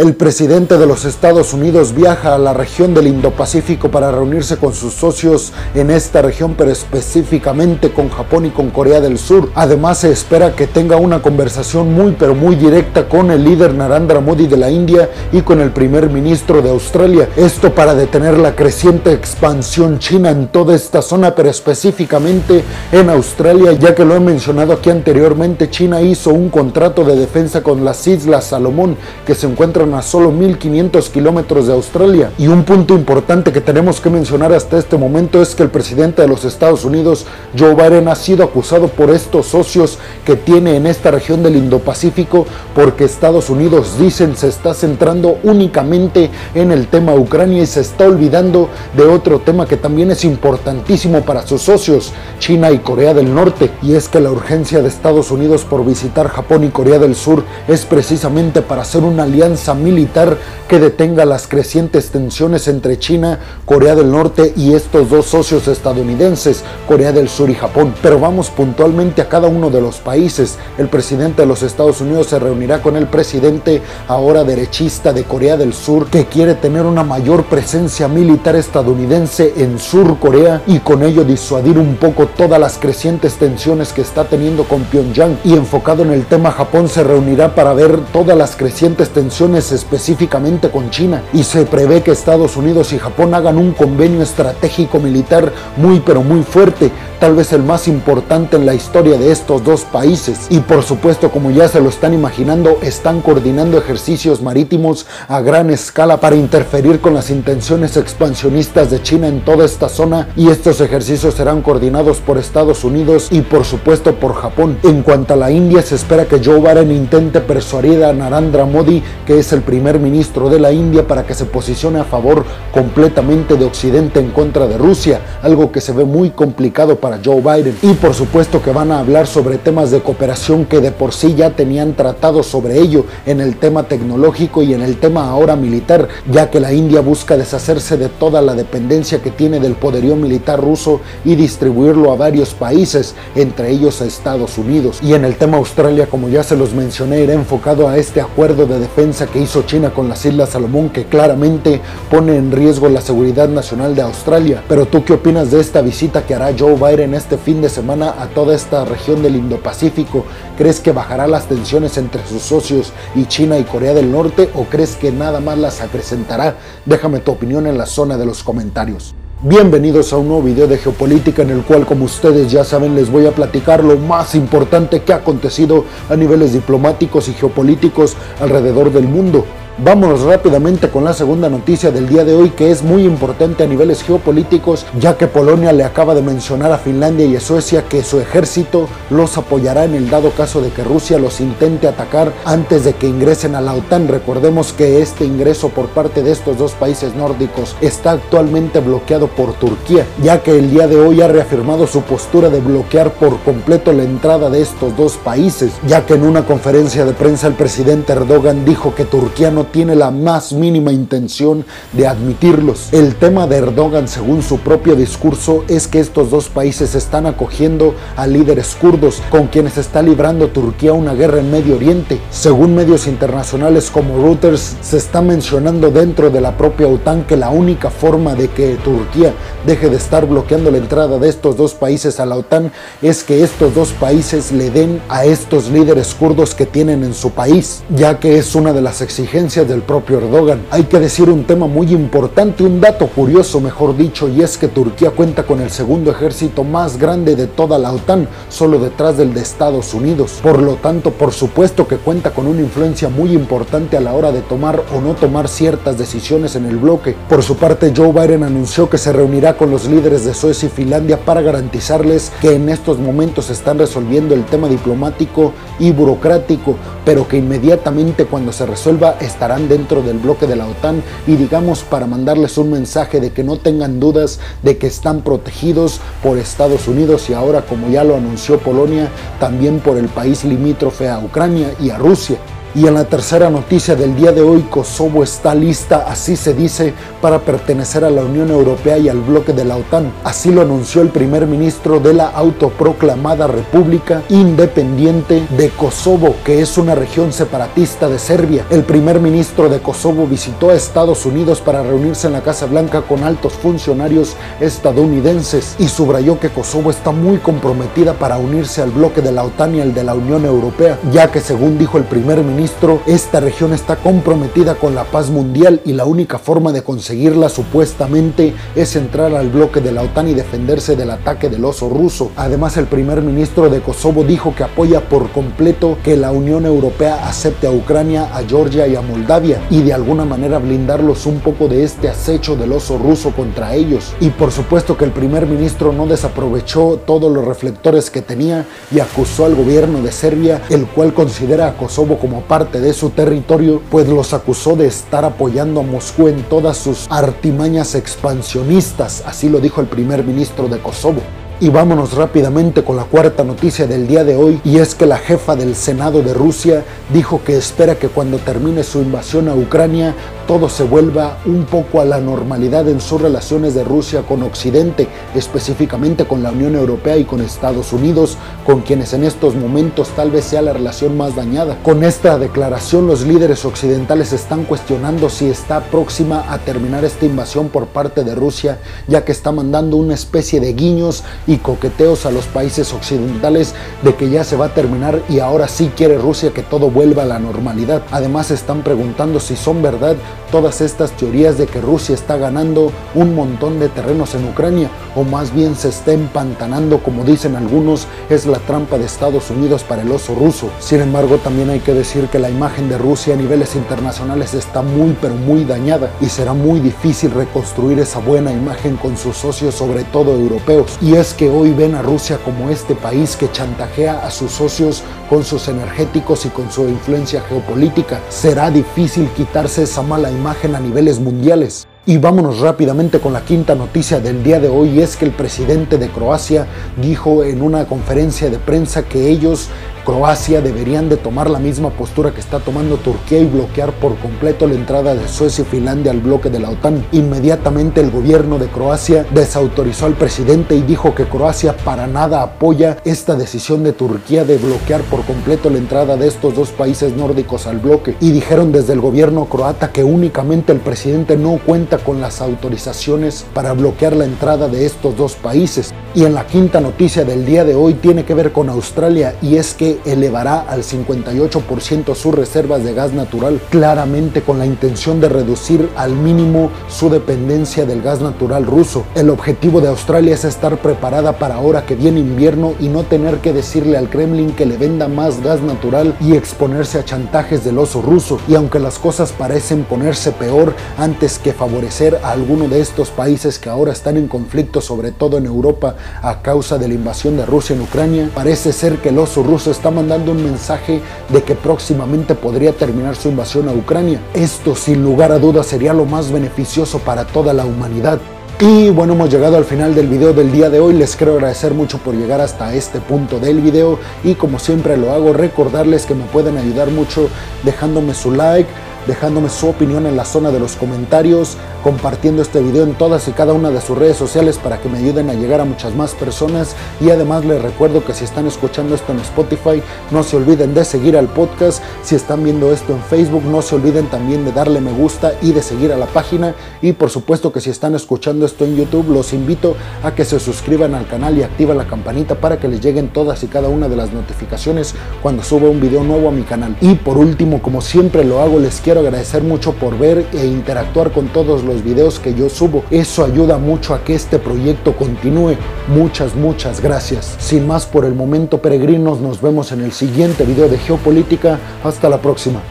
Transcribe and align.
El 0.00 0.14
presidente 0.14 0.78
de 0.78 0.86
los 0.86 1.04
Estados 1.04 1.52
Unidos 1.52 1.94
viaja 1.94 2.34
a 2.34 2.38
la 2.38 2.54
región 2.54 2.94
del 2.94 3.06
Indo-Pacífico 3.06 3.90
para 3.90 4.10
reunirse 4.10 4.56
con 4.56 4.72
sus 4.72 4.94
socios 4.94 5.52
en 5.74 5.90
esta 5.90 6.22
región, 6.22 6.54
pero 6.56 6.70
específicamente 6.70 7.92
con 7.92 8.08
Japón 8.08 8.46
y 8.46 8.50
con 8.50 8.70
Corea 8.70 9.02
del 9.02 9.18
Sur. 9.18 9.50
Además, 9.54 9.98
se 9.98 10.10
espera 10.10 10.56
que 10.56 10.66
tenga 10.66 10.96
una 10.96 11.20
conversación 11.20 11.92
muy 11.92 12.12
pero 12.18 12.34
muy 12.34 12.56
directa 12.56 13.10
con 13.10 13.30
el 13.30 13.44
líder 13.44 13.74
Narendra 13.74 14.20
Modi 14.20 14.46
de 14.46 14.56
la 14.56 14.70
India 14.70 15.10
y 15.32 15.42
con 15.42 15.60
el 15.60 15.70
primer 15.70 16.08
ministro 16.08 16.62
de 16.62 16.70
Australia. 16.70 17.28
Esto 17.36 17.74
para 17.74 17.94
detener 17.94 18.38
la 18.38 18.56
creciente 18.56 19.12
expansión 19.12 19.98
china 19.98 20.30
en 20.30 20.48
toda 20.48 20.74
esta 20.74 21.02
zona, 21.02 21.34
pero 21.34 21.50
específicamente 21.50 22.64
en 22.90 23.10
Australia, 23.10 23.72
ya 23.72 23.94
que 23.94 24.06
lo 24.06 24.16
he 24.16 24.20
mencionado 24.20 24.72
aquí 24.72 24.88
anteriormente, 24.88 25.68
China 25.68 26.00
hizo 26.00 26.30
un 26.30 26.48
contrato 26.48 27.04
de 27.04 27.16
defensa 27.16 27.62
con 27.62 27.84
las 27.84 28.06
Islas 28.06 28.44
Salomón 28.44 28.96
que 29.26 29.34
se 29.34 29.46
encuentran 29.46 29.89
a 29.94 30.02
solo 30.02 30.30
1500 30.30 31.08
kilómetros 31.10 31.66
de 31.66 31.72
Australia. 31.72 32.32
Y 32.38 32.48
un 32.48 32.64
punto 32.64 32.94
importante 32.94 33.52
que 33.52 33.60
tenemos 33.60 34.00
que 34.00 34.10
mencionar 34.10 34.52
hasta 34.52 34.78
este 34.78 34.96
momento 34.96 35.42
es 35.42 35.54
que 35.54 35.62
el 35.62 35.70
presidente 35.70 36.22
de 36.22 36.28
los 36.28 36.44
Estados 36.44 36.84
Unidos, 36.84 37.26
Joe 37.58 37.74
Biden, 37.74 38.08
ha 38.08 38.14
sido 38.14 38.44
acusado 38.44 38.88
por 38.88 39.10
estos 39.10 39.46
socios 39.46 39.98
que 40.24 40.36
tiene 40.36 40.76
en 40.76 40.86
esta 40.86 41.10
región 41.10 41.42
del 41.42 41.56
Indo-Pacífico 41.56 42.46
porque 42.74 43.04
Estados 43.04 43.50
Unidos, 43.50 43.98
dicen, 43.98 44.36
se 44.36 44.48
está 44.48 44.74
centrando 44.74 45.38
únicamente 45.42 46.30
en 46.54 46.72
el 46.72 46.88
tema 46.88 47.14
Ucrania 47.14 47.62
y 47.62 47.66
se 47.66 47.80
está 47.80 48.04
olvidando 48.06 48.68
de 48.96 49.04
otro 49.04 49.40
tema 49.40 49.66
que 49.66 49.76
también 49.76 50.10
es 50.10 50.24
importantísimo 50.24 51.22
para 51.22 51.46
sus 51.46 51.62
socios, 51.62 52.12
China 52.38 52.70
y 52.70 52.78
Corea 52.78 53.14
del 53.14 53.34
Norte. 53.34 53.70
Y 53.82 53.94
es 53.94 54.08
que 54.08 54.20
la 54.20 54.30
urgencia 54.30 54.82
de 54.82 54.88
Estados 54.88 55.30
Unidos 55.30 55.64
por 55.64 55.84
visitar 55.84 56.28
Japón 56.28 56.64
y 56.64 56.68
Corea 56.68 56.98
del 56.98 57.14
Sur 57.14 57.44
es 57.68 57.84
precisamente 57.84 58.62
para 58.62 58.82
hacer 58.82 59.02
una 59.02 59.24
alianza 59.24 59.74
militar 59.80 60.38
que 60.68 60.78
detenga 60.78 61.24
las 61.24 61.48
crecientes 61.48 62.10
tensiones 62.10 62.68
entre 62.68 62.98
China, 62.98 63.40
Corea 63.64 63.94
del 63.94 64.10
Norte 64.10 64.52
y 64.56 64.74
estos 64.74 65.10
dos 65.10 65.26
socios 65.26 65.66
estadounidenses, 65.66 66.62
Corea 66.86 67.12
del 67.12 67.28
Sur 67.28 67.50
y 67.50 67.54
Japón. 67.54 67.94
Pero 68.02 68.20
vamos 68.20 68.50
puntualmente 68.50 69.22
a 69.22 69.28
cada 69.28 69.48
uno 69.48 69.70
de 69.70 69.80
los 69.80 69.96
países. 69.98 70.58
El 70.78 70.88
presidente 70.88 71.42
de 71.42 71.48
los 71.48 71.62
Estados 71.62 72.00
Unidos 72.00 72.28
se 72.28 72.38
reunirá 72.38 72.82
con 72.82 72.96
el 72.96 73.08
presidente 73.08 73.82
ahora 74.06 74.44
derechista 74.44 75.12
de 75.12 75.24
Corea 75.24 75.56
del 75.56 75.72
Sur 75.72 76.06
que 76.06 76.26
quiere 76.26 76.54
tener 76.54 76.86
una 76.86 77.02
mayor 77.02 77.44
presencia 77.44 78.08
militar 78.08 78.56
estadounidense 78.56 79.54
en 79.56 79.78
Sur 79.78 80.18
Corea 80.18 80.62
y 80.66 80.78
con 80.78 81.02
ello 81.02 81.24
disuadir 81.24 81.78
un 81.78 81.96
poco 81.96 82.26
todas 82.26 82.60
las 82.60 82.78
crecientes 82.78 83.34
tensiones 83.34 83.92
que 83.92 84.02
está 84.02 84.24
teniendo 84.24 84.64
con 84.64 84.84
Pyongyang 84.84 85.38
y 85.44 85.54
enfocado 85.54 86.02
en 86.02 86.12
el 86.12 86.26
tema 86.26 86.50
Japón 86.52 86.88
se 86.88 87.02
reunirá 87.02 87.54
para 87.54 87.74
ver 87.74 87.98
todas 88.12 88.36
las 88.36 88.56
crecientes 88.56 89.10
tensiones 89.10 89.59
específicamente 89.60 90.70
con 90.70 90.90
China 90.90 91.22
y 91.32 91.44
se 91.44 91.66
prevé 91.66 92.02
que 92.02 92.12
Estados 92.12 92.56
Unidos 92.56 92.92
y 92.92 92.98
Japón 92.98 93.34
hagan 93.34 93.58
un 93.58 93.72
convenio 93.72 94.22
estratégico 94.22 94.98
militar 94.98 95.52
muy 95.76 96.00
pero 96.00 96.22
muy 96.22 96.42
fuerte, 96.42 96.90
tal 97.20 97.36
vez 97.36 97.52
el 97.52 97.62
más 97.62 97.86
importante 97.86 98.56
en 98.56 98.66
la 98.66 98.74
historia 98.74 99.18
de 99.18 99.30
estos 99.30 99.62
dos 99.62 99.84
países. 99.84 100.46
Y 100.48 100.60
por 100.60 100.82
supuesto, 100.82 101.30
como 101.30 101.50
ya 101.50 101.68
se 101.68 101.80
lo 101.80 101.90
están 101.90 102.14
imaginando, 102.14 102.78
están 102.82 103.20
coordinando 103.20 103.78
ejercicios 103.78 104.42
marítimos 104.42 105.06
a 105.28 105.40
gran 105.40 105.70
escala 105.70 106.18
para 106.18 106.36
interferir 106.36 107.00
con 107.00 107.14
las 107.14 107.30
intenciones 107.30 107.96
expansionistas 107.96 108.90
de 108.90 109.02
China 109.02 109.28
en 109.28 109.44
toda 109.44 109.66
esta 109.66 109.88
zona 109.88 110.28
y 110.34 110.48
estos 110.48 110.80
ejercicios 110.80 111.34
serán 111.34 111.60
coordinados 111.60 112.18
por 112.18 112.38
Estados 112.38 112.84
Unidos 112.84 113.28
y 113.30 113.42
por 113.42 113.64
supuesto 113.64 114.14
por 114.14 114.34
Japón. 114.34 114.78
En 114.82 115.02
cuanto 115.02 115.34
a 115.34 115.36
la 115.36 115.50
India, 115.50 115.82
se 115.82 115.96
espera 115.96 116.24
que 116.24 116.40
Joe 116.42 116.60
Biden 116.60 116.90
intente 116.90 117.40
persuadir 117.40 118.02
a 118.02 118.12
Narendra 118.12 118.64
Modi 118.64 119.02
que 119.26 119.38
es 119.38 119.52
el 119.52 119.60
primer 119.60 119.98
ministro 119.98 120.48
de 120.48 120.58
la 120.58 120.72
India, 120.72 121.06
para 121.06 121.24
que 121.24 121.34
se 121.34 121.44
posicione 121.44 122.00
a 122.00 122.04
favor 122.04 122.44
completamente 122.72 123.56
de 123.56 123.64
Occidente 123.64 124.20
en 124.20 124.30
contra 124.30 124.66
de 124.66 124.78
Rusia, 124.78 125.20
algo 125.42 125.70
que 125.70 125.80
se 125.80 125.92
ve 125.92 126.04
muy 126.04 126.30
complicado 126.30 126.96
para 126.96 127.09
Joe 127.24 127.40
Biden. 127.40 127.76
Y 127.82 127.94
por 127.94 128.14
supuesto 128.14 128.62
que 128.62 128.70
van 128.70 128.92
a 128.92 129.00
hablar 129.00 129.26
sobre 129.26 129.58
temas 129.58 129.90
de 129.90 130.02
cooperación 130.02 130.66
que 130.66 130.80
de 130.80 130.92
por 130.92 131.12
sí 131.12 131.34
ya 131.34 131.50
tenían 131.50 131.94
tratado 131.94 132.42
sobre 132.42 132.78
ello 132.78 133.06
en 133.26 133.40
el 133.40 133.56
tema 133.56 133.84
tecnológico 133.84 134.62
y 134.62 134.74
en 134.74 134.82
el 134.82 134.98
tema 134.98 135.28
ahora 135.28 135.56
militar, 135.56 136.08
ya 136.30 136.50
que 136.50 136.60
la 136.60 136.72
India 136.72 137.00
busca 137.00 137.36
deshacerse 137.36 137.96
de 137.96 138.08
toda 138.08 138.42
la 138.42 138.54
dependencia 138.54 139.22
que 139.22 139.30
tiene 139.30 139.60
del 139.60 139.74
poderío 139.74 140.16
militar 140.16 140.60
ruso 140.60 141.00
y 141.24 141.34
distribuirlo 141.34 142.12
a 142.12 142.16
varios 142.16 142.54
países, 142.54 143.14
entre 143.34 143.70
ellos 143.70 144.02
a 144.02 144.04
Estados 144.04 144.58
Unidos. 144.58 144.98
Y 145.02 145.14
en 145.14 145.24
el 145.24 145.36
tema 145.36 145.56
Australia, 145.56 146.06
como 146.06 146.28
ya 146.28 146.42
se 146.42 146.56
los 146.56 146.74
mencioné, 146.74 147.22
irá 147.22 147.32
enfocado 147.32 147.88
a 147.88 147.96
este 147.96 148.20
acuerdo 148.20 148.66
de 148.66 148.78
defensa 148.78 149.26
que 149.26 149.40
hizo 149.40 149.62
China 149.62 149.90
con 149.90 150.08
las 150.08 150.24
Islas 150.24 150.50
Salomón 150.50 150.90
que 150.90 151.04
claramente 151.04 151.80
pone 152.10 152.36
en 152.36 152.52
riesgo 152.52 152.88
la 152.88 153.00
seguridad 153.00 153.48
nacional 153.48 153.94
de 153.94 154.02
Australia. 154.02 154.62
Pero 154.68 154.86
tú 154.86 155.04
qué 155.04 155.14
opinas 155.14 155.50
de 155.50 155.60
esta 155.60 155.80
visita 155.80 156.26
que 156.26 156.34
hará 156.34 156.52
Joe 156.58 156.74
Biden 156.74 156.99
este 157.00 157.38
fin 157.38 157.62
de 157.62 157.70
semana 157.70 158.14
a 158.18 158.26
toda 158.26 158.54
esta 158.54 158.84
región 158.84 159.22
del 159.22 159.36
Indo-Pacífico? 159.36 160.24
¿Crees 160.58 160.80
que 160.80 160.92
bajará 160.92 161.26
las 161.26 161.46
tensiones 161.46 161.96
entre 161.96 162.26
sus 162.26 162.42
socios 162.42 162.92
y 163.14 163.24
China 163.24 163.58
y 163.58 163.64
Corea 163.64 163.94
del 163.94 164.12
Norte 164.12 164.50
o 164.54 164.64
crees 164.64 164.96
que 164.96 165.10
nada 165.10 165.40
más 165.40 165.56
las 165.56 165.80
acrecentará? 165.80 166.56
Déjame 166.84 167.20
tu 167.20 167.32
opinión 167.32 167.66
en 167.66 167.78
la 167.78 167.86
zona 167.86 168.18
de 168.18 168.26
los 168.26 168.42
comentarios. 168.42 169.14
Bienvenidos 169.42 170.12
a 170.12 170.18
un 170.18 170.28
nuevo 170.28 170.42
video 170.42 170.66
de 170.66 170.76
geopolítica 170.76 171.40
en 171.40 171.48
el 171.48 171.62
cual 171.62 171.86
como 171.86 172.04
ustedes 172.04 172.52
ya 172.52 172.62
saben 172.62 172.94
les 172.94 173.10
voy 173.10 173.24
a 173.24 173.32
platicar 173.32 173.82
lo 173.82 173.96
más 173.96 174.34
importante 174.34 175.00
que 175.00 175.14
ha 175.14 175.16
acontecido 175.16 175.86
a 176.10 176.16
niveles 176.16 176.52
diplomáticos 176.52 177.30
y 177.30 177.32
geopolíticos 177.32 178.16
alrededor 178.38 178.92
del 178.92 179.08
mundo. 179.08 179.46
Vámonos 179.82 180.24
rápidamente 180.24 180.90
con 180.90 181.04
la 181.04 181.14
segunda 181.14 181.48
noticia 181.48 181.90
del 181.90 182.06
día 182.06 182.22
de 182.22 182.34
hoy 182.34 182.50
que 182.50 182.70
es 182.70 182.82
muy 182.82 183.04
importante 183.04 183.64
a 183.64 183.66
niveles 183.66 184.02
geopolíticos 184.02 184.84
ya 184.98 185.16
que 185.16 185.26
Polonia 185.26 185.72
le 185.72 185.84
acaba 185.84 186.14
de 186.14 186.20
mencionar 186.20 186.70
a 186.70 186.76
Finlandia 186.76 187.24
y 187.24 187.34
a 187.34 187.40
Suecia 187.40 187.88
que 187.88 188.02
su 188.02 188.20
ejército 188.20 188.88
los 189.08 189.38
apoyará 189.38 189.86
en 189.86 189.94
el 189.94 190.10
dado 190.10 190.32
caso 190.32 190.60
de 190.60 190.68
que 190.68 190.84
Rusia 190.84 191.18
los 191.18 191.40
intente 191.40 191.88
atacar 191.88 192.30
antes 192.44 192.84
de 192.84 192.92
que 192.92 193.08
ingresen 193.08 193.54
a 193.54 193.62
la 193.62 193.72
OTAN. 193.72 194.08
Recordemos 194.08 194.74
que 194.74 195.00
este 195.00 195.24
ingreso 195.24 195.70
por 195.70 195.88
parte 195.88 196.22
de 196.22 196.32
estos 196.32 196.58
dos 196.58 196.72
países 196.72 197.14
nórdicos 197.14 197.74
está 197.80 198.10
actualmente 198.10 198.80
bloqueado 198.80 199.28
por 199.28 199.54
Turquía 199.54 200.04
ya 200.22 200.42
que 200.42 200.58
el 200.58 200.70
día 200.70 200.88
de 200.88 201.00
hoy 201.00 201.22
ha 201.22 201.28
reafirmado 201.28 201.86
su 201.86 202.02
postura 202.02 202.50
de 202.50 202.60
bloquear 202.60 203.14
por 203.14 203.38
completo 203.40 203.94
la 203.94 204.02
entrada 204.02 204.50
de 204.50 204.60
estos 204.60 204.94
dos 204.94 205.16
países 205.16 205.72
ya 205.86 206.04
que 206.04 206.12
en 206.12 206.24
una 206.24 206.44
conferencia 206.44 207.06
de 207.06 207.14
prensa 207.14 207.46
el 207.46 207.54
presidente 207.54 208.12
Erdogan 208.12 208.66
dijo 208.66 208.94
que 208.94 209.06
Turquía 209.06 209.50
no 209.50 209.69
tiene 209.70 209.94
la 209.94 210.10
más 210.10 210.52
mínima 210.52 210.92
intención 210.92 211.64
de 211.92 212.06
admitirlos. 212.06 212.92
El 212.92 213.14
tema 213.16 213.46
de 213.46 213.56
Erdogan, 213.56 214.08
según 214.08 214.42
su 214.42 214.58
propio 214.58 214.96
discurso, 214.96 215.64
es 215.68 215.86
que 215.86 216.00
estos 216.00 216.30
dos 216.30 216.48
países 216.48 216.94
están 216.94 217.26
acogiendo 217.26 217.94
a 218.16 218.26
líderes 218.26 218.76
kurdos 218.80 219.22
con 219.30 219.46
quienes 219.48 219.78
está 219.78 220.02
librando 220.02 220.48
Turquía 220.48 220.92
una 220.92 221.14
guerra 221.14 221.40
en 221.40 221.50
Medio 221.50 221.76
Oriente. 221.76 222.20
Según 222.30 222.74
medios 222.74 223.06
internacionales 223.06 223.90
como 223.90 224.22
Reuters, 224.22 224.76
se 224.80 224.96
está 224.96 225.22
mencionando 225.22 225.90
dentro 225.90 226.30
de 226.30 226.40
la 226.40 226.56
propia 226.56 226.88
OTAN 226.88 227.24
que 227.24 227.36
la 227.36 227.50
única 227.50 227.90
forma 227.90 228.34
de 228.34 228.48
que 228.48 228.76
Turquía 228.76 229.32
deje 229.66 229.88
de 229.88 229.96
estar 229.96 230.26
bloqueando 230.26 230.70
la 230.70 230.78
entrada 230.78 231.18
de 231.18 231.28
estos 231.28 231.56
dos 231.56 231.74
países 231.74 232.20
a 232.20 232.26
la 232.26 232.36
OTAN 232.36 232.72
es 233.02 233.24
que 233.24 233.42
estos 233.42 233.74
dos 233.74 233.92
países 233.92 234.52
le 234.52 234.70
den 234.70 235.00
a 235.08 235.24
estos 235.24 235.68
líderes 235.68 236.14
kurdos 236.14 236.54
que 236.54 236.66
tienen 236.66 237.04
en 237.04 237.14
su 237.14 237.30
país, 237.30 237.82
ya 237.94 238.18
que 238.18 238.38
es 238.38 238.54
una 238.54 238.72
de 238.72 238.82
las 238.82 239.00
exigencias 239.00 239.59
del 239.64 239.82
propio 239.82 240.18
Erdogan. 240.18 240.62
Hay 240.70 240.84
que 240.84 240.98
decir 240.98 241.28
un 241.28 241.44
tema 241.44 241.66
muy 241.66 241.92
importante, 241.92 242.62
un 242.62 242.80
dato 242.80 243.06
curioso 243.06 243.60
mejor 243.60 243.96
dicho, 243.96 244.28
y 244.28 244.42
es 244.42 244.56
que 244.56 244.68
Turquía 244.68 245.10
cuenta 245.10 245.44
con 245.44 245.60
el 245.60 245.70
segundo 245.70 246.10
ejército 246.10 246.64
más 246.64 246.98
grande 246.98 247.36
de 247.36 247.46
toda 247.46 247.78
la 247.78 247.92
OTAN, 247.92 248.28
solo 248.48 248.78
detrás 248.78 249.16
del 249.16 249.34
de 249.34 249.40
Estados 249.40 249.94
Unidos. 249.94 250.40
Por 250.42 250.62
lo 250.62 250.74
tanto, 250.76 251.10
por 251.10 251.32
supuesto 251.32 251.86
que 251.86 251.96
cuenta 251.96 252.30
con 252.30 252.46
una 252.46 252.60
influencia 252.60 253.08
muy 253.08 253.32
importante 253.32 253.96
a 253.96 254.00
la 254.00 254.14
hora 254.14 254.32
de 254.32 254.40
tomar 254.40 254.82
o 254.94 255.00
no 255.00 255.14
tomar 255.14 255.48
ciertas 255.48 255.98
decisiones 255.98 256.56
en 256.56 256.66
el 256.66 256.76
bloque. 256.76 257.14
Por 257.28 257.42
su 257.42 257.56
parte, 257.56 257.92
Joe 257.96 258.12
Biden 258.12 258.42
anunció 258.42 258.88
que 258.88 258.98
se 258.98 259.12
reunirá 259.12 259.56
con 259.56 259.70
los 259.70 259.86
líderes 259.86 260.24
de 260.24 260.34
Suecia 260.34 260.66
y 260.66 260.70
Finlandia 260.70 261.18
para 261.18 261.42
garantizarles 261.42 262.32
que 262.40 262.54
en 262.54 262.68
estos 262.68 262.98
momentos 262.98 263.50
están 263.50 263.78
resolviendo 263.78 264.34
el 264.34 264.44
tema 264.44 264.68
diplomático 264.68 265.52
y 265.78 265.92
burocrático, 265.92 266.76
pero 267.04 267.26
que 267.26 267.38
inmediatamente 267.38 268.24
cuando 268.24 268.52
se 268.52 268.66
resuelva 268.66 269.16
estará 269.20 269.49
dentro 269.58 270.02
del 270.02 270.18
bloque 270.18 270.46
de 270.46 270.56
la 270.56 270.66
OTAN 270.66 271.02
y 271.26 271.34
digamos 271.36 271.82
para 271.82 272.06
mandarles 272.06 272.56
un 272.58 272.70
mensaje 272.70 273.20
de 273.20 273.32
que 273.32 273.42
no 273.42 273.56
tengan 273.56 273.98
dudas 273.98 274.38
de 274.62 274.78
que 274.78 274.86
están 274.86 275.22
protegidos 275.22 276.00
por 276.22 276.38
Estados 276.38 276.86
Unidos 276.86 277.28
y 277.30 277.34
ahora 277.34 277.62
como 277.62 277.88
ya 277.88 278.04
lo 278.04 278.16
anunció 278.16 278.58
Polonia, 278.58 279.08
también 279.40 279.80
por 279.80 279.96
el 279.96 280.08
país 280.08 280.44
limítrofe 280.44 281.08
a 281.08 281.18
Ucrania 281.18 281.74
y 281.80 281.90
a 281.90 281.98
Rusia. 281.98 282.38
Y 282.72 282.86
en 282.86 282.94
la 282.94 283.04
tercera 283.04 283.50
noticia 283.50 283.96
del 283.96 284.14
día 284.14 284.30
de 284.30 284.42
hoy, 284.42 284.62
Kosovo 284.62 285.24
está 285.24 285.56
lista, 285.56 286.04
así 286.06 286.36
se 286.36 286.54
dice, 286.54 286.94
para 287.20 287.40
pertenecer 287.40 288.04
a 288.04 288.10
la 288.10 288.22
Unión 288.22 288.48
Europea 288.48 288.96
y 288.96 289.08
al 289.08 289.20
bloque 289.20 289.52
de 289.52 289.64
la 289.64 289.76
OTAN. 289.76 290.12
Así 290.22 290.52
lo 290.52 290.62
anunció 290.62 291.02
el 291.02 291.08
primer 291.08 291.48
ministro 291.48 291.98
de 291.98 292.14
la 292.14 292.28
autoproclamada 292.28 293.48
República 293.48 294.22
Independiente 294.28 295.44
de 295.56 295.70
Kosovo, 295.70 296.36
que 296.44 296.60
es 296.60 296.78
una 296.78 296.94
región 296.94 297.32
separatista 297.32 298.08
de 298.08 298.20
Serbia. 298.20 298.64
El 298.70 298.84
primer 298.84 299.18
ministro 299.18 299.68
de 299.68 299.80
Kosovo 299.80 300.28
visitó 300.28 300.70
a 300.70 300.74
Estados 300.74 301.26
Unidos 301.26 301.60
para 301.60 301.82
reunirse 301.82 302.28
en 302.28 302.34
la 302.34 302.42
Casa 302.42 302.66
Blanca 302.66 303.02
con 303.02 303.24
altos 303.24 303.54
funcionarios 303.54 304.36
estadounidenses 304.60 305.74
y 305.80 305.88
subrayó 305.88 306.38
que 306.38 306.50
Kosovo 306.50 306.90
está 306.90 307.10
muy 307.10 307.38
comprometida 307.38 308.14
para 308.14 308.38
unirse 308.38 308.80
al 308.80 308.90
bloque 308.92 309.22
de 309.22 309.32
la 309.32 309.42
OTAN 309.42 309.74
y 309.74 309.80
al 309.80 309.92
de 309.92 310.04
la 310.04 310.14
Unión 310.14 310.44
Europea, 310.44 311.00
ya 311.10 311.32
que 311.32 311.40
según 311.40 311.76
dijo 311.76 311.98
el 311.98 312.04
primer 312.04 312.38
ministro, 312.38 312.59
esta 313.06 313.40
región 313.40 313.72
está 313.72 313.96
comprometida 313.96 314.74
con 314.74 314.94
la 314.94 315.04
paz 315.04 315.30
mundial 315.30 315.80
y 315.84 315.94
la 315.94 316.04
única 316.04 316.38
forma 316.38 316.72
de 316.72 316.82
conseguirla 316.82 317.48
supuestamente 317.48 318.54
es 318.74 318.96
entrar 318.96 319.34
al 319.34 319.48
bloque 319.48 319.80
de 319.80 319.92
la 319.92 320.02
OTAN 320.02 320.28
y 320.28 320.34
defenderse 320.34 320.94
del 320.94 321.10
ataque 321.10 321.48
del 321.48 321.64
oso 321.64 321.88
ruso. 321.88 322.30
Además, 322.36 322.76
el 322.76 322.86
primer 322.86 323.22
ministro 323.22 323.70
de 323.70 323.80
Kosovo 323.80 324.24
dijo 324.24 324.54
que 324.54 324.64
apoya 324.64 325.00
por 325.08 325.30
completo 325.30 325.96
que 326.04 326.16
la 326.16 326.32
Unión 326.32 326.66
Europea 326.66 327.26
acepte 327.26 327.66
a 327.66 327.70
Ucrania, 327.72 328.28
a 328.34 328.42
Georgia 328.42 328.86
y 328.86 328.94
a 328.94 329.00
Moldavia 329.00 329.60
y 329.70 329.82
de 329.82 329.94
alguna 329.94 330.24
manera 330.24 330.58
blindarlos 330.58 331.26
un 331.26 331.40
poco 331.40 331.66
de 331.66 331.84
este 331.84 332.08
acecho 332.08 332.56
del 332.56 332.72
oso 332.72 332.98
ruso 332.98 333.30
contra 333.30 333.74
ellos. 333.74 334.12
Y 334.20 334.30
por 334.30 334.52
supuesto 334.52 334.96
que 334.96 335.04
el 335.04 335.12
primer 335.12 335.46
ministro 335.46 335.92
no 335.92 336.06
desaprovechó 336.06 337.00
todos 337.06 337.32
los 337.32 337.44
reflectores 337.44 338.10
que 338.10 338.22
tenía 338.22 338.66
y 338.94 339.00
acusó 339.00 339.46
al 339.46 339.54
gobierno 339.54 340.02
de 340.02 340.12
Serbia, 340.12 340.60
el 340.68 340.86
cual 340.86 341.14
considera 341.14 341.68
a 341.68 341.76
Kosovo 341.76 342.18
como 342.18 342.42
parte 342.50 342.80
de 342.80 342.92
su 342.92 343.10
territorio, 343.10 343.80
pues 343.92 344.08
los 344.08 344.34
acusó 344.34 344.74
de 344.74 344.88
estar 344.88 345.24
apoyando 345.24 345.78
a 345.78 345.82
Moscú 345.84 346.26
en 346.26 346.42
todas 346.42 346.78
sus 346.78 347.06
artimañas 347.08 347.94
expansionistas, 347.94 349.22
así 349.24 349.48
lo 349.48 349.60
dijo 349.60 349.80
el 349.80 349.86
primer 349.86 350.24
ministro 350.24 350.66
de 350.66 350.80
Kosovo. 350.80 351.20
Y 351.62 351.68
vámonos 351.68 352.14
rápidamente 352.14 352.82
con 352.82 352.96
la 352.96 353.04
cuarta 353.04 353.44
noticia 353.44 353.86
del 353.86 354.06
día 354.06 354.24
de 354.24 354.34
hoy 354.34 354.62
y 354.64 354.78
es 354.78 354.94
que 354.94 355.04
la 355.04 355.18
jefa 355.18 355.56
del 355.56 355.76
Senado 355.76 356.22
de 356.22 356.32
Rusia 356.32 356.84
dijo 357.12 357.42
que 357.44 357.54
espera 357.54 357.96
que 357.96 358.08
cuando 358.08 358.38
termine 358.38 358.82
su 358.82 359.02
invasión 359.02 359.46
a 359.46 359.54
Ucrania 359.54 360.14
todo 360.50 360.68
se 360.68 360.82
vuelva 360.82 361.38
un 361.46 361.64
poco 361.64 362.00
a 362.00 362.04
la 362.04 362.18
normalidad 362.18 362.88
en 362.88 363.00
sus 363.00 363.20
relaciones 363.20 363.74
de 363.74 363.84
Rusia 363.84 364.22
con 364.22 364.42
Occidente, 364.42 365.06
específicamente 365.32 366.24
con 366.24 366.42
la 366.42 366.50
Unión 366.50 366.74
Europea 366.74 367.16
y 367.18 367.24
con 367.24 367.40
Estados 367.40 367.92
Unidos, 367.92 368.36
con 368.66 368.80
quienes 368.80 369.12
en 369.12 369.22
estos 369.22 369.54
momentos 369.54 370.08
tal 370.16 370.32
vez 370.32 370.46
sea 370.46 370.60
la 370.60 370.72
relación 370.72 371.16
más 371.16 371.36
dañada. 371.36 371.78
Con 371.84 372.02
esta 372.02 372.36
declaración 372.36 373.06
los 373.06 373.22
líderes 373.22 373.64
occidentales 373.64 374.32
están 374.32 374.64
cuestionando 374.64 375.28
si 375.28 375.48
está 375.48 375.84
próxima 375.84 376.44
a 376.52 376.58
terminar 376.58 377.04
esta 377.04 377.26
invasión 377.26 377.68
por 377.68 377.86
parte 377.86 378.24
de 378.24 378.34
Rusia, 378.34 378.80
ya 379.06 379.24
que 379.24 379.30
está 379.30 379.52
mandando 379.52 379.98
una 379.98 380.14
especie 380.14 380.58
de 380.58 380.72
guiños 380.72 381.22
y 381.50 381.56
coqueteos 381.56 382.26
a 382.26 382.30
los 382.30 382.46
países 382.46 382.92
occidentales 382.92 383.74
de 384.02 384.14
que 384.14 384.30
ya 384.30 384.44
se 384.44 384.54
va 384.54 384.66
a 384.66 384.74
terminar 384.74 385.20
y 385.28 385.40
ahora 385.40 385.66
sí 385.66 385.90
quiere 385.96 386.16
Rusia 386.16 386.52
que 386.52 386.62
todo 386.62 386.90
vuelva 386.90 387.24
a 387.24 387.26
la 387.26 387.40
normalidad. 387.40 388.02
Además 388.12 388.52
están 388.52 388.82
preguntando 388.82 389.40
si 389.40 389.56
son 389.56 389.82
verdad 389.82 390.14
todas 390.52 390.80
estas 390.80 391.10
teorías 391.12 391.58
de 391.58 391.66
que 391.66 391.80
Rusia 391.80 392.14
está 392.14 392.36
ganando 392.36 392.92
un 393.16 393.34
montón 393.34 393.80
de 393.80 393.88
terrenos 393.88 394.34
en 394.36 394.48
Ucrania 394.48 394.90
o 395.16 395.24
más 395.24 395.52
bien 395.52 395.74
se 395.74 395.88
está 395.88 396.12
empantanando 396.12 397.02
como 397.02 397.24
dicen 397.24 397.56
algunos 397.56 398.06
es 398.28 398.46
la 398.46 398.58
trampa 398.60 398.96
de 398.96 399.06
Estados 399.06 399.50
Unidos 399.50 399.82
para 399.82 400.02
el 400.02 400.12
oso 400.12 400.36
ruso. 400.36 400.70
Sin 400.78 401.00
embargo 401.00 401.38
también 401.38 401.70
hay 401.70 401.80
que 401.80 401.94
decir 401.94 402.26
que 402.28 402.38
la 402.38 402.50
imagen 402.50 402.88
de 402.88 402.96
Rusia 402.96 403.34
a 403.34 403.36
niveles 403.36 403.74
internacionales 403.74 404.54
está 404.54 404.82
muy 404.82 405.16
pero 405.20 405.34
muy 405.34 405.64
dañada 405.64 406.12
y 406.20 406.26
será 406.26 406.52
muy 406.52 406.78
difícil 406.78 407.32
reconstruir 407.32 407.98
esa 407.98 408.20
buena 408.20 408.52
imagen 408.52 408.96
con 408.96 409.16
sus 409.16 409.36
socios 409.36 409.74
sobre 409.74 410.04
todo 410.04 410.32
europeos. 410.32 410.98
Y 411.00 411.14
es 411.14 411.34
que 411.40 411.48
hoy 411.48 411.72
ven 411.72 411.94
a 411.94 412.02
Rusia 412.02 412.38
como 412.44 412.68
este 412.68 412.94
país 412.94 413.34
que 413.34 413.50
chantajea 413.50 414.26
a 414.26 414.30
sus 414.30 414.52
socios 414.52 415.02
con 415.30 415.42
sus 415.42 415.68
energéticos 415.68 416.44
y 416.44 416.50
con 416.50 416.70
su 416.70 416.86
influencia 416.86 417.40
geopolítica. 417.40 418.20
Será 418.28 418.70
difícil 418.70 419.26
quitarse 419.30 419.84
esa 419.84 420.02
mala 420.02 420.30
imagen 420.30 420.74
a 420.74 420.80
niveles 420.80 421.18
mundiales. 421.18 421.88
Y 422.04 422.18
vámonos 422.18 422.60
rápidamente 422.60 423.20
con 423.20 423.32
la 423.32 423.42
quinta 423.42 423.74
noticia 423.74 424.20
del 424.20 424.42
día 424.42 424.60
de 424.60 424.68
hoy, 424.68 425.00
es 425.00 425.16
que 425.16 425.24
el 425.24 425.30
presidente 425.30 425.96
de 425.96 426.10
Croacia 426.10 426.66
dijo 427.00 427.42
en 427.42 427.62
una 427.62 427.86
conferencia 427.86 428.50
de 428.50 428.58
prensa 428.58 429.04
que 429.04 429.30
ellos 429.30 429.70
Croacia 430.04 430.60
deberían 430.60 431.08
de 431.08 431.16
tomar 431.16 431.50
la 431.50 431.58
misma 431.58 431.90
postura 431.90 432.32
que 432.32 432.40
está 432.40 432.58
tomando 432.58 432.96
Turquía 432.96 433.38
y 433.38 433.44
bloquear 433.44 433.92
por 433.92 434.16
completo 434.16 434.66
la 434.66 434.74
entrada 434.74 435.14
de 435.14 435.28
Suecia 435.28 435.62
y 435.62 435.66
Finlandia 435.66 436.10
al 436.10 436.20
bloque 436.20 436.50
de 436.50 436.58
la 436.58 436.70
OTAN. 436.70 437.04
Inmediatamente 437.12 438.00
el 438.00 438.10
gobierno 438.10 438.58
de 438.58 438.68
Croacia 438.68 439.26
desautorizó 439.30 440.06
al 440.06 440.14
presidente 440.14 440.74
y 440.74 440.82
dijo 440.82 441.14
que 441.14 441.24
Croacia 441.24 441.76
para 441.76 442.06
nada 442.06 442.42
apoya 442.42 442.96
esta 443.04 443.34
decisión 443.34 443.84
de 443.84 443.92
Turquía 443.92 444.44
de 444.44 444.56
bloquear 444.56 445.02
por 445.02 445.24
completo 445.24 445.68
la 445.70 445.78
entrada 445.78 446.16
de 446.16 446.28
estos 446.28 446.54
dos 446.54 446.70
países 446.70 447.14
nórdicos 447.14 447.66
al 447.66 447.78
bloque. 447.78 448.16
Y 448.20 448.30
dijeron 448.30 448.72
desde 448.72 448.94
el 448.94 449.00
gobierno 449.00 449.44
croata 449.46 449.92
que 449.92 450.04
únicamente 450.04 450.72
el 450.72 450.80
presidente 450.80 451.36
no 451.36 451.58
cuenta 451.64 451.98
con 451.98 452.20
las 452.20 452.40
autorizaciones 452.40 453.44
para 453.52 453.72
bloquear 453.72 454.16
la 454.16 454.24
entrada 454.24 454.68
de 454.68 454.86
estos 454.86 455.16
dos 455.16 455.34
países. 455.34 455.92
Y 456.14 456.24
en 456.24 456.34
la 456.34 456.46
quinta 456.46 456.80
noticia 456.80 457.24
del 457.24 457.44
día 457.44 457.64
de 457.64 457.74
hoy 457.74 457.94
tiene 457.94 458.24
que 458.24 458.34
ver 458.34 458.52
con 458.52 458.68
Australia 458.68 459.36
y 459.42 459.56
es 459.56 459.74
que 459.74 459.89
elevará 460.04 460.60
al 460.60 460.82
58% 460.82 462.14
sus 462.14 462.34
reservas 462.34 462.84
de 462.84 462.94
gas 462.94 463.12
natural, 463.12 463.60
claramente 463.70 464.42
con 464.42 464.58
la 464.58 464.66
intención 464.66 465.20
de 465.20 465.28
reducir 465.28 465.88
al 465.96 466.12
mínimo 466.12 466.70
su 466.88 467.10
dependencia 467.10 467.86
del 467.86 468.02
gas 468.02 468.20
natural 468.20 468.66
ruso. 468.66 469.04
El 469.14 469.30
objetivo 469.30 469.80
de 469.80 469.88
Australia 469.88 470.34
es 470.34 470.44
estar 470.44 470.78
preparada 470.78 471.38
para 471.38 471.56
ahora 471.56 471.86
que 471.86 471.96
viene 471.96 472.20
invierno 472.20 472.74
y 472.80 472.88
no 472.88 473.04
tener 473.04 473.38
que 473.38 473.52
decirle 473.52 473.96
al 473.96 474.10
Kremlin 474.10 474.52
que 474.52 474.66
le 474.66 474.76
venda 474.76 475.08
más 475.08 475.42
gas 475.42 475.60
natural 475.60 476.16
y 476.20 476.34
exponerse 476.34 476.98
a 476.98 477.04
chantajes 477.04 477.64
del 477.64 477.78
oso 477.78 478.02
ruso. 478.02 478.38
Y 478.48 478.54
aunque 478.54 478.78
las 478.78 478.98
cosas 478.98 479.32
parecen 479.32 479.84
ponerse 479.84 480.32
peor 480.32 480.74
antes 480.98 481.38
que 481.38 481.52
favorecer 481.52 482.20
a 482.22 482.30
alguno 482.30 482.68
de 482.68 482.80
estos 482.80 483.10
países 483.10 483.58
que 483.58 483.68
ahora 483.68 483.92
están 483.92 484.16
en 484.16 484.28
conflicto, 484.28 484.80
sobre 484.80 485.12
todo 485.12 485.38
en 485.38 485.46
Europa, 485.46 485.96
a 486.22 486.42
causa 486.42 486.78
de 486.78 486.88
la 486.88 486.94
invasión 486.94 487.36
de 487.36 487.46
Rusia 487.46 487.74
en 487.74 487.82
Ucrania, 487.82 488.30
parece 488.34 488.72
ser 488.72 488.98
que 488.98 489.10
el 489.10 489.18
oso 489.18 489.42
ruso 489.42 489.70
está 489.80 489.90
mandando 489.90 490.32
un 490.32 490.44
mensaje 490.44 491.00
de 491.30 491.42
que 491.42 491.54
próximamente 491.54 492.34
podría 492.34 492.72
terminar 492.74 493.16
su 493.16 493.30
invasión 493.30 493.66
a 493.66 493.72
Ucrania. 493.72 494.20
Esto 494.34 494.76
sin 494.76 495.02
lugar 495.02 495.32
a 495.32 495.38
dudas 495.38 495.68
sería 495.68 495.94
lo 495.94 496.04
más 496.04 496.30
beneficioso 496.30 496.98
para 496.98 497.24
toda 497.26 497.54
la 497.54 497.64
humanidad. 497.64 498.20
Y 498.60 498.90
bueno, 498.90 499.14
hemos 499.14 499.30
llegado 499.30 499.56
al 499.56 499.64
final 499.64 499.94
del 499.94 500.06
video 500.06 500.34
del 500.34 500.52
día 500.52 500.68
de 500.68 500.80
hoy. 500.80 500.92
Les 500.92 501.16
quiero 501.16 501.32
agradecer 501.32 501.72
mucho 501.72 501.96
por 501.96 502.14
llegar 502.14 502.42
hasta 502.42 502.74
este 502.74 503.00
punto 503.00 503.40
del 503.40 503.62
video. 503.62 503.98
Y 504.22 504.34
como 504.34 504.58
siempre 504.58 504.98
lo 504.98 505.12
hago, 505.12 505.32
recordarles 505.32 506.04
que 506.04 506.14
me 506.14 506.24
pueden 506.24 506.58
ayudar 506.58 506.90
mucho 506.90 507.30
dejándome 507.62 508.12
su 508.12 508.32
like, 508.32 508.68
dejándome 509.10 509.48
su 509.48 509.68
opinión 509.68 510.06
en 510.06 510.16
la 510.16 510.24
zona 510.24 510.52
de 510.52 510.60
los 510.60 510.76
comentarios, 510.76 511.56
compartiendo 511.82 512.42
este 512.42 512.60
video 512.60 512.84
en 512.84 512.94
todas 512.94 513.26
y 513.26 513.32
cada 513.32 513.52
una 513.52 513.70
de 513.70 513.80
sus 513.80 513.98
redes 513.98 514.16
sociales 514.16 514.56
para 514.56 514.80
que 514.80 514.88
me 514.88 514.98
ayuden 514.98 515.30
a 515.30 515.34
llegar 515.34 515.60
a 515.60 515.64
muchas 515.64 515.96
más 515.96 516.14
personas. 516.14 516.76
Y 517.00 517.10
además 517.10 517.44
les 517.44 517.60
recuerdo 517.60 518.04
que 518.04 518.14
si 518.14 518.22
están 518.22 518.46
escuchando 518.46 518.94
esto 518.94 519.10
en 519.10 519.18
Spotify 519.18 519.82
no 520.12 520.22
se 520.22 520.36
olviden 520.36 520.74
de 520.74 520.84
seguir 520.84 521.16
al 521.16 521.26
podcast, 521.26 521.82
si 522.04 522.14
están 522.14 522.44
viendo 522.44 522.72
esto 522.72 522.92
en 522.92 523.02
Facebook 523.02 523.42
no 523.44 523.62
se 523.62 523.74
olviden 523.74 524.06
también 524.06 524.44
de 524.44 524.52
darle 524.52 524.80
me 524.80 524.92
gusta 524.92 525.32
y 525.42 525.50
de 525.50 525.62
seguir 525.62 525.92
a 525.92 525.96
la 525.96 526.06
página. 526.06 526.54
Y 526.80 526.92
por 526.92 527.10
supuesto 527.10 527.52
que 527.52 527.60
si 527.60 527.70
están 527.70 527.96
escuchando 527.96 528.46
esto 528.46 528.64
en 528.64 528.76
YouTube 528.76 529.10
los 529.10 529.32
invito 529.32 529.74
a 530.04 530.14
que 530.14 530.24
se 530.24 530.38
suscriban 530.38 530.94
al 530.94 531.08
canal 531.08 531.36
y 531.36 531.42
activen 531.42 531.78
la 531.78 531.88
campanita 531.88 532.36
para 532.36 532.60
que 532.60 532.68
les 532.68 532.80
lleguen 532.80 533.08
todas 533.08 533.42
y 533.42 533.48
cada 533.48 533.68
una 533.68 533.88
de 533.88 533.96
las 533.96 534.12
notificaciones 534.12 534.94
cuando 535.20 535.42
suba 535.42 535.68
un 535.68 535.80
video 535.80 536.04
nuevo 536.04 536.28
a 536.28 536.32
mi 536.32 536.42
canal. 536.42 536.76
Y 536.80 536.94
por 536.94 537.18
último 537.18 537.60
como 537.60 537.80
siempre 537.80 538.22
lo 538.22 538.40
hago 538.40 538.60
les 538.60 538.80
quiero 538.80 538.99
agradecer 539.00 539.42
mucho 539.42 539.72
por 539.72 539.98
ver 539.98 540.26
e 540.32 540.46
interactuar 540.46 541.12
con 541.12 541.28
todos 541.28 541.64
los 541.64 541.82
videos 541.84 542.18
que 542.18 542.34
yo 542.34 542.48
subo. 542.48 542.84
Eso 542.90 543.24
ayuda 543.24 543.58
mucho 543.58 543.94
a 543.94 544.04
que 544.04 544.14
este 544.14 544.38
proyecto 544.38 544.96
continúe. 544.96 545.56
Muchas, 545.88 546.34
muchas 546.34 546.80
gracias. 546.80 547.36
Sin 547.38 547.66
más 547.66 547.86
por 547.86 548.04
el 548.04 548.14
momento, 548.14 548.62
peregrinos, 548.62 549.20
nos 549.20 549.40
vemos 549.40 549.72
en 549.72 549.82
el 549.82 549.92
siguiente 549.92 550.44
video 550.44 550.68
de 550.68 550.78
Geopolítica. 550.78 551.58
Hasta 551.84 552.08
la 552.08 552.20
próxima. 552.20 552.62